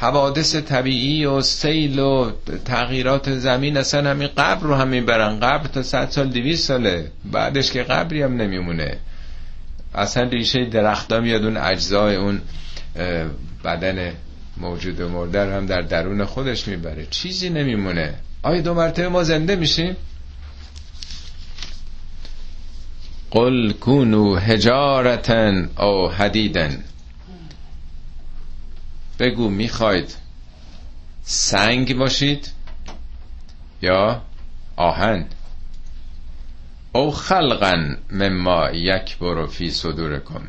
[0.01, 2.31] حوادث طبیعی و سیل و
[2.65, 7.11] تغییرات زمین اصلا همین قبر رو همین برن قبر تا صد سال دویست ساله.
[7.25, 8.97] بعدش که قبری هم نمیمونه.
[9.95, 12.41] اصلا ریشه درختام میاد اون اجزای اون
[13.65, 14.13] بدن
[14.57, 17.07] موجود و مرده هم در درون خودش می‌بره.
[17.09, 18.13] چیزی نمیمونه.
[18.43, 19.95] آیا دو مرتبه ما زنده میشیم؟
[23.31, 26.83] قل کونو هجارتن او حدیدن.
[29.19, 30.15] بگو می‌خواید
[31.23, 32.51] سنگ باشید
[33.81, 34.21] یا
[34.75, 35.25] آهن.
[36.93, 40.41] او خلقا مما یک برو فی صدورکم.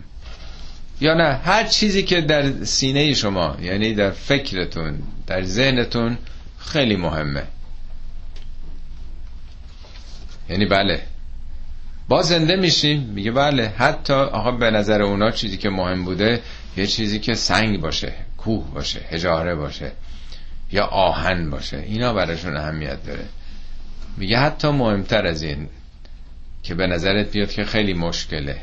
[1.00, 6.18] یا نه هر چیزی که در سینه شما یعنی در فکرتون در ذهنتون
[6.58, 7.42] خیلی مهمه.
[10.50, 11.02] یعنی بله.
[12.08, 16.42] با زنده میشیم میگه بله حتی آقا به نظر اونا چیزی که مهم بوده
[16.76, 18.12] یه چیزی که سنگ باشه.
[18.40, 19.92] کوه باشه هجاره باشه
[20.72, 23.24] یا آهن باشه اینا براشون اهمیت داره.
[24.16, 25.68] میگه حتی مهمتر از این
[26.62, 28.56] که به نظرت بیاد که خیلی مشکله.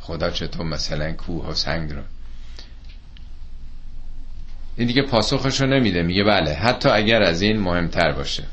[0.00, 2.02] خدا چطور مثلا کوه و سنگ رو.
[4.76, 8.44] این دیگه پاسخش رو نمیده میگه بله حتی اگر از این مهمتر باشه.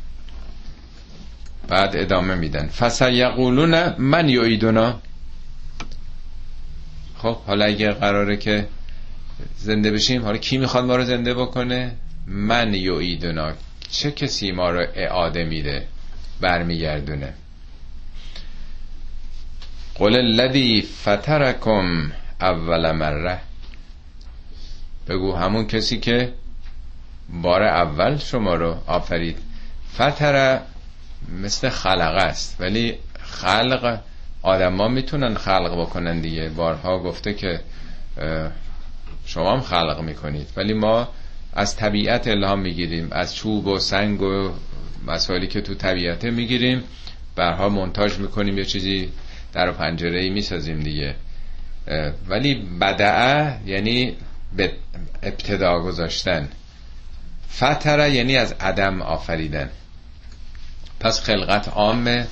[1.68, 2.70] بعد ادامه میدن.
[3.12, 5.00] یقولون من یعیدونا.
[7.18, 8.68] خب حالا اگر قراره که
[9.58, 11.92] زنده بشیم؟ حالا کی می‌خواد ما رو زنده بکنه؟
[12.28, 13.54] من یعیدونا
[13.92, 15.88] چه کسی ما رو اعاده میده؟
[16.42, 17.34] برمیگردونه.
[19.96, 23.40] قل الذی فترکم اول مره.
[25.08, 26.34] بگو همون کسی که
[27.42, 29.38] بار اول شما رو آفرید.
[29.96, 30.62] فتره
[31.42, 34.00] مثل خلقه است ولی خلق
[34.42, 36.50] آدما می‌تونن خلق بکنن دیگه.
[36.50, 37.60] بارها گفته که
[39.30, 40.48] شما هم خلق می‌کنید.
[40.56, 41.08] ولی ما
[41.54, 44.52] از طبیعت الهام می‌گیریم از چوب و سنگ و
[45.08, 46.84] مسائلی که تو طبیعته می‌گیریم
[47.36, 49.10] برها منتاج می‌کنیم یه چیزی
[49.54, 51.16] در پنجره ای می‌سازیم دیگه.
[52.28, 54.16] ولی بدعه یعنی
[54.56, 54.72] به
[55.24, 56.50] ابتدا گذاشتن.
[57.56, 59.70] فتره یعنی از عدم آفریدن.
[61.00, 62.26] پس خلقت عام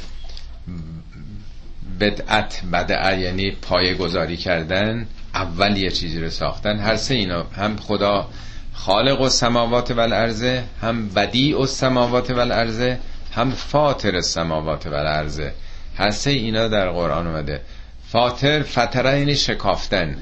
[2.00, 5.08] بدعت بدعه یعنی پایه گذاری کردن.
[5.38, 6.80] اول یه چیزی رو ساختن.
[6.80, 8.30] هر سه اینا هم خدا
[8.74, 13.00] خالق و سماوات و الارضه هم بدیع و سماوات و الارضه
[13.36, 15.54] هم فاطر سماوات و الارضه
[15.98, 17.62] هر سه اینا در قرآن اومده.
[18.08, 20.18] فاطر فتره یعنی شکافتن.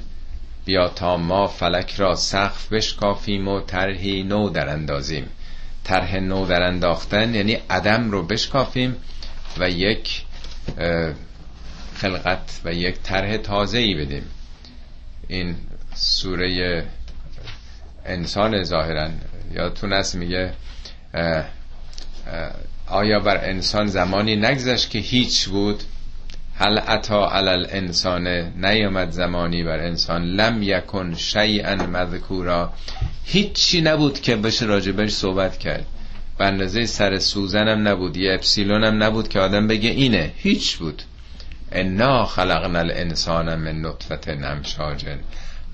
[0.64, 5.26] بیا تا ما فلک را سقف بشکافیم و طرحی نو در اندازیم.
[5.84, 8.96] طرح نو در انداختن یعنی عدم رو بشکافیم
[9.58, 10.24] و یک
[11.96, 14.22] خلقت و یک طرح تازه ای بدیم.
[15.28, 15.56] این
[15.94, 16.84] سوره
[18.04, 19.08] انسان ظاهرا
[19.54, 20.52] یادتون است میگه
[22.86, 25.82] آیا بر انسان زمانی نگذشت که هیچ بود؟
[26.58, 28.26] هل عطا علل انسان
[28.66, 32.72] نیامد زمانی بر انسان لم یکن شیئا مذکورا.
[33.24, 35.86] هیچی نبود که بشه راجبش صحبت کرد.
[36.38, 40.32] به اندازه سر سوزنم نبود یه اپسیلونم نبود که آدم بگه اینه.
[40.36, 41.02] هیچ بود.
[41.72, 45.18] انا خلقنا الانسان من نطفت نمشاجن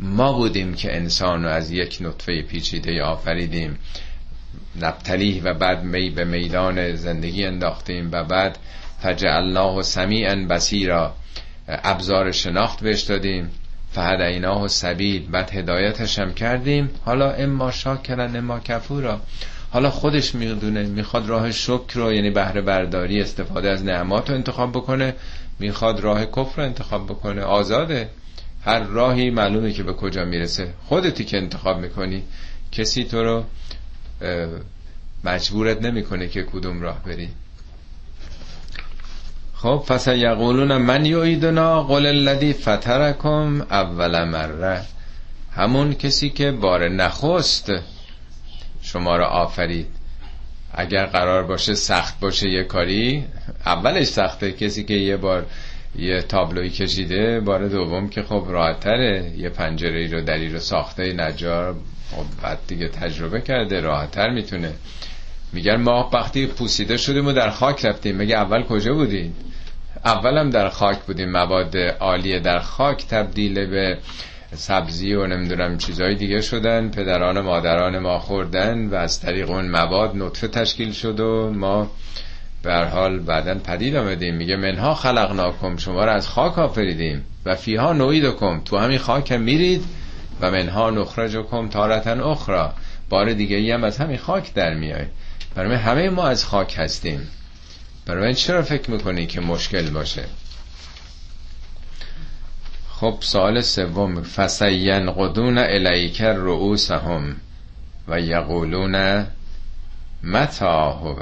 [0.00, 3.78] ما بودیم که انسان رو از یک نطفه پیچیده آفریدیم.
[4.80, 8.58] نبتلیه و بعد می به میدان زندگی انداختیم و بعد
[9.02, 11.14] فجعلناه سمیعا بسیرا
[11.68, 13.50] ابزار شناخت بهش دادیم.
[13.92, 15.30] فهدیناه سبیل.
[15.30, 16.90] بعد هدایتش هم کردیم.
[17.04, 19.20] حالا اما شاکرن اما کفورا.
[19.72, 24.72] حالا خودش می‌دونه می‌خواد راه شکر رو یعنی بهره برداری استفاده از نعمات رو انتخاب
[24.72, 25.14] بکنه
[25.58, 27.42] می‌خواد راه کفر رو انتخاب بکنه.
[27.42, 28.08] آزاده.
[28.64, 30.74] هر راهی معلومه که به کجا می‌رسه.
[30.84, 32.22] خودتی که انتخاب می‌کنی
[32.72, 33.44] کسی تو رو
[35.24, 37.28] مجبورت نمی‌کنه که کدوم راه بری.
[39.54, 44.82] خب پس یقولون من یعیدنا قل الذی فترکم اول مره.
[45.52, 47.72] همون کسی که بار نخست
[48.92, 49.86] شما را آفرید.
[50.74, 53.24] اگر قرار باشه سخت باشه یه کاری
[53.66, 54.52] اولش سخته.
[54.52, 55.46] کسی که یه بار
[55.96, 61.74] یه تابلوی کشیده بار دوم که خب راحتره یه پنجره رو دری رو ساخته نجار
[62.10, 64.72] خب بعد دیگه تجربه کرده راحتتر می‌تونه.
[65.52, 68.16] میگن ما وقتی پوسیده شدیم و در خاک رفتیم.
[68.16, 69.34] مگه اول کجا بودیم
[70.04, 71.30] اولم در خاک بودیم.
[71.30, 73.98] مواد عالیه در خاک تبدیل به
[74.54, 79.70] سبزی و نمی‌دونم چیزهای دیگه شدن پدران و مادران ما خوردن و از طریق اون
[79.70, 81.90] مواد نطفه تشکیل شد و ما
[82.62, 84.34] به حال بعدا پدید آمدیم.
[84.34, 88.60] میگه منها خلقناکم شما رو از خاک آفریدیم و فیها نویدکم.
[88.64, 89.84] تو همین خاک میرید
[90.40, 92.68] و منها نخرجکم تارتن اخرى
[93.08, 95.06] بار دیگه ای هم از همین خاک در میای.
[95.54, 97.28] برای همه ما از خاک هستیم.
[98.06, 100.24] برای من چرا فکر می‌کنی که مشکل باشه؟
[103.02, 104.22] خب سوال سوم.
[104.22, 107.36] فسین قدون الیک رؤوسهم
[108.08, 109.26] و یقولون
[110.22, 111.14] متا هو؟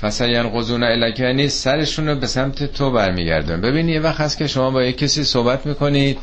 [0.00, 4.46] فسین قدون الیک یعنی سرشون رو به سمت تو برمیگردن ببین یه وقت هست که
[4.46, 6.18] شما با یک کسی صحبت می‌کنید.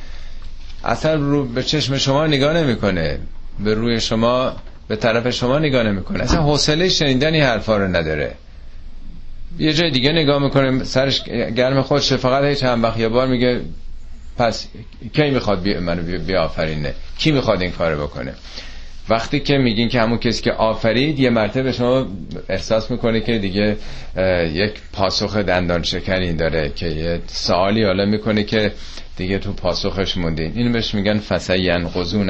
[0.83, 3.19] اصلا رو به چشم شما نگاه نمی‌کنه.
[3.59, 4.55] به روی شما
[4.87, 6.23] به طرف شما نگاه نمی‌کنه.
[6.23, 8.35] اصلا حوصله شنیدن این حرفا رو نداره.
[9.57, 11.23] یه جای دیگه نگاه می‌کنه سرش
[11.55, 13.61] گرم خودشه فقط هیچ هم وقت یه بار میگه
[14.37, 14.67] پس
[15.13, 18.33] کی می‌خواد بی منو بیافرینه؟ کی می‌خواد این کارو بکنه؟
[19.09, 22.07] وقتی که میگین که همون کسی که آفرید یه مرتبه شما
[22.49, 23.77] احساس می‌کنه که دیگه
[24.53, 28.71] یک پاسخ دندان شکنی داره که یه سوالی حالا می‌کنه که
[29.17, 30.51] دیگه تو پاسخش موندین.
[30.55, 32.29] اینو بهش میگن فسین قزون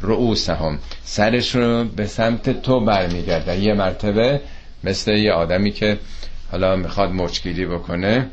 [0.00, 4.40] رؤوس هم سرش رو به سمت تو برمیگرده یه مرتبه
[4.84, 5.98] مثل یه آدمی که
[6.50, 8.26] حالا می‌خواد مچگیری بکنه.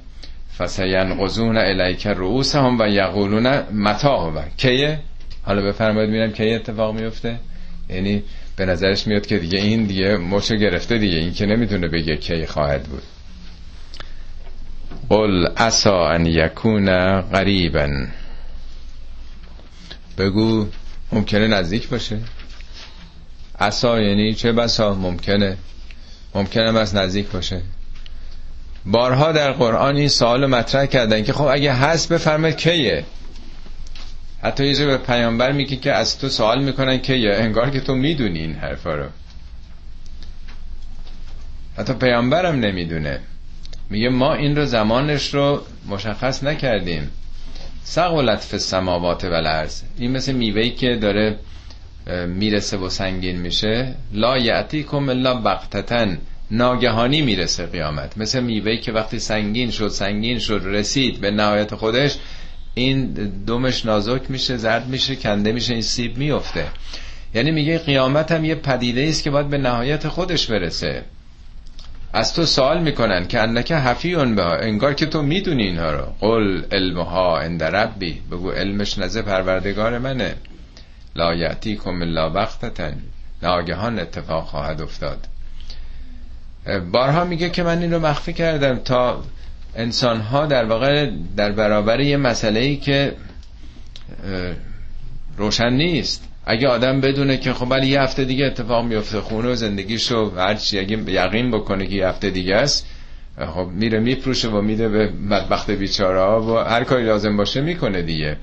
[0.57, 4.99] فسینقضون الیک رؤوسهم و یقولون متا و کیه؟
[5.43, 7.39] حالا بفرمایید میرم کی اتفاق میفته
[7.89, 8.23] یعنی
[8.55, 11.17] به نظرش میاد که دیگه این دیگه مچ گرفته دیگه.
[11.17, 13.03] این که نمی‌تونه بگه کی خواهد بود.
[15.09, 18.07] قل اسا ان یکون قریبا
[20.17, 20.67] بگو
[21.11, 22.17] ممکنه نزدیک باشه.
[23.59, 25.57] اسا یعنی چه بسا؟ ممکنه.
[26.35, 27.61] ممکنه از نزدیک باشه.
[28.85, 33.05] بارها در قرآن این سوال مطرح کردن که خب اگه هست بفرمایید کیه؟
[34.43, 37.95] حتی یه به پیامبر میگه که از تو سوال می‌کنن که یا انگار که تو
[37.95, 39.05] می‌دونی این حرفا رو.
[41.77, 43.19] حتی پیامبرم نمی‌دونه.
[43.89, 47.11] میگه ما این رو زمانش رو مشخص نکردیم.
[47.83, 51.39] سقولت فی السماوات و الارض این مثل میوهی که داره
[52.27, 53.93] می‌رسه و سنگین میشه.
[54.13, 56.17] لا یعتیکم الا بغتتن
[56.51, 58.17] ناگهانی می‌رسه قیامت.
[58.17, 62.17] مثل میوهی که وقتی سنگین شد سنگین شد رسید به نهایت خودش
[62.73, 63.13] این
[63.47, 66.65] دومش نازک میشه زرد میشه کنده میشه این سیب میفته.
[67.33, 71.03] یعنی میگه قیامت هم یه پدیده است که باید به نهایت خودش برسه.
[72.13, 76.05] از تو سوال می‌کنن که انکه حفیون به انگار که تو می‌دونی اینها رو.
[76.19, 80.35] قل علمها عند ربی بگو علمش نزه پروردگار منه.
[81.15, 82.97] لا یعتیکم الا وقتتن
[83.43, 85.27] ناگهان اتفاق خواهد افتاد.
[86.91, 89.23] بارها میگه که من این رو مخفی کردم تا
[89.75, 93.13] انسان ها در واقع در برابر یه مسئله ای که
[95.37, 96.23] روشن نیست.
[96.45, 100.79] اگه آدم بدونه که خب ولی یه هفته دیگه اتفاق میفته خونه و زندگیشو هرچی
[100.79, 102.87] اگه یقین بکنه که یه هفته دیگه است
[103.37, 108.01] خب میره میپروشه و میده به بدبخت بیچاره ها و هر کاری لازم باشه می‌کنه
[108.01, 108.37] دیگه.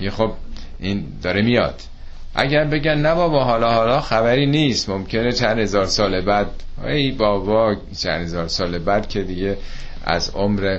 [0.00, 0.32] یه خب
[0.80, 1.74] این داره میاد.
[2.38, 4.88] اگر بگن نه بابا حالا حالا خبری نیست.
[4.88, 6.46] ممکنه چند هزار سال بعد
[6.84, 9.56] ای بابا چند هزار سال بعد که دیگه
[10.04, 10.78] از عمر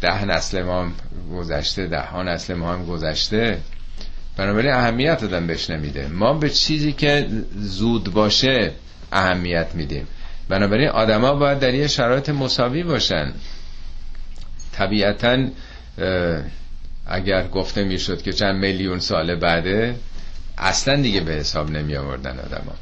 [0.00, 0.92] ده نسل ما هم
[1.34, 3.58] گذشته ده ها نسل ما هم گذشته.
[4.36, 6.08] بنابراین اهمیت دادن بهش نمیده.
[6.08, 8.72] ما به چیزی که زود باشه
[9.12, 10.06] اهمیت میدیم.
[10.48, 13.32] بنابراین آدما باید در یه شرایط مساوی باشن.
[14.72, 15.46] طبیعتا
[17.06, 19.94] اگر گفته می‌شد که چند میلیون سال بعده
[20.58, 22.72] اصلا دیگه به حساب نمی آوردن آدما.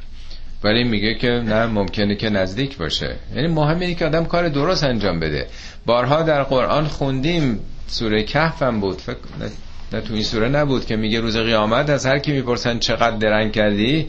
[0.63, 3.15] ولی میگه که نه ممکنه که نزدیک باشه.
[3.35, 5.47] یعنی مهم اینه که آدم کار درست انجام بده.
[5.85, 8.97] بارها در قرآن خوندیم سوره کهف هم بود.
[8.97, 9.17] فکر
[9.93, 13.51] نه تو این سوره نبود که میگه روز قیامت از هر کی می‌پرسن چقدر درنگ
[13.51, 14.07] کردی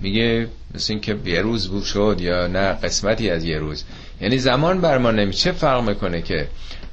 [0.00, 3.84] میگه مثل این که یه روز بود شد یا نه قسمتی از یه روز.
[4.20, 6.48] یعنی زمان بر ما نمی چه فرق می‌کنه که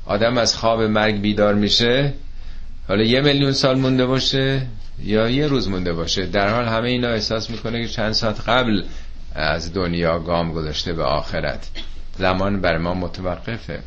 [0.05, 2.13] آدم از خواب مرگ بیدار میشه
[2.88, 4.68] حالا یه میلیون سال مونده باشه
[5.04, 8.84] یا یه روز مونده باشه در حال همه اینا احساس می‌کنه که چند ساعت قبل
[9.36, 11.70] از دنیا گام گذاشته به آخرت.
[12.18, 13.80] زمان بر ما متوقفه.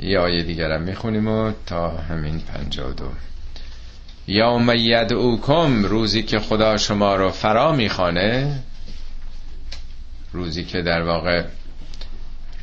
[0.00, 3.08] یه دیگرم می‌خونیم و تا همین پنجا دو.
[4.26, 8.58] یا یدعوکم روزی که خدا شما رو فرا می‌خوانه
[10.32, 11.44] روزی که در واقع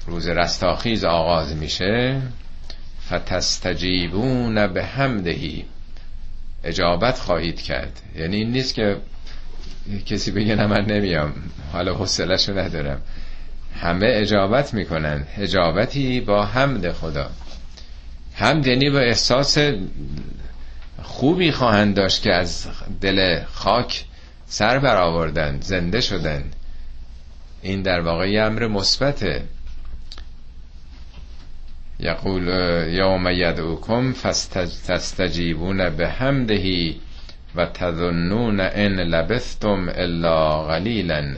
[0.08, 2.22] روز رستاخیز آغاز میشه.
[3.08, 5.66] فتستجیبون به همدهی
[6.64, 8.01] اجابت خواهید کرد.
[8.16, 8.97] یعنی این نیست که
[10.06, 11.34] کسی بگه نه من نمیام.
[11.72, 13.01] حالا حوصله‌شو ندارم.
[13.76, 15.28] همه اجابت می‌کنن.
[15.38, 17.30] اجابتی با حمد خدا.
[18.34, 19.58] حمد یعنی با احساس
[21.03, 22.68] خوبی خواهند داشت که از
[23.01, 24.06] دل خاک
[24.45, 26.43] سر برآوردن زنده شدن
[27.62, 29.43] این در واقع امر مثبته.
[32.00, 32.48] یقول
[32.88, 37.00] یوم یدعوکم فاستجیبون به همدهی
[37.56, 41.36] و تظنون ان لبثتم الا قلیلا.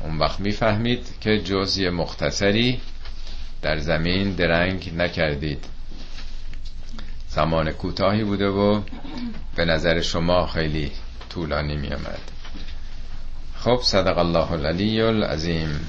[0.00, 2.80] اون وقت می‌فهمید که جز یه مختصری
[3.62, 5.64] در زمین درنگ نکردید.
[7.28, 8.80] زمان کوتاهی بوده و
[9.56, 10.90] به نظر شما خیلی
[11.28, 12.20] طولانی می آمد
[13.56, 15.80] خب صدق الله العلی العظیم.